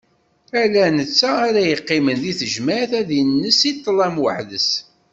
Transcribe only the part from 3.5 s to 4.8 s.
i ṭlam weḥd-s.